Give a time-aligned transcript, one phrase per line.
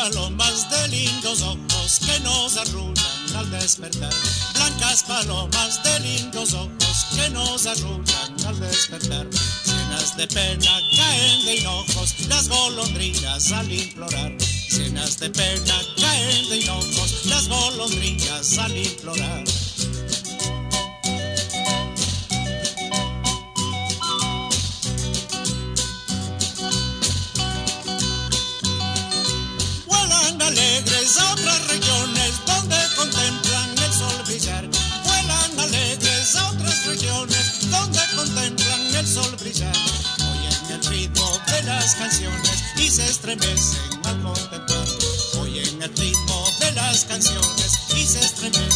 [0.00, 4.12] palomas de lindos ojos que nos arrullan al despertar.
[4.54, 9.26] Blancas palomas de lindos ojos que nos arrullan al despertar.
[9.66, 14.32] Llenas de pena caen de hinojos las golondrinas al implorar.
[14.70, 19.44] Llenas de pena caen de hinojos las golondrinas al implorar.
[41.94, 44.86] Canciones y se estremecen al contemplar.
[45.40, 48.69] Oyen el ritmo de las canciones y se estremecen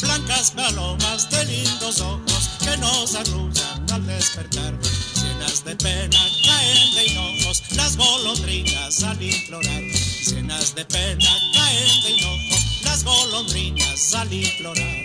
[0.00, 4.78] blancas palomas de lindos ojos que nos arrullan al despertar.
[5.20, 9.82] Llenas de pena caen de hinojos las golondrinas al implorar.
[10.26, 14.97] Llenas de pena caen de hinojos las golondrinas al implorar.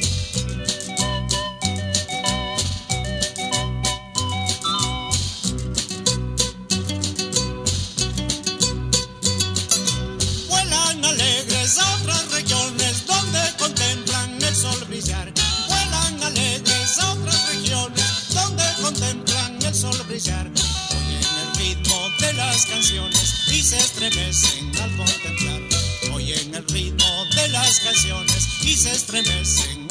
[29.13, 29.82] Estremecen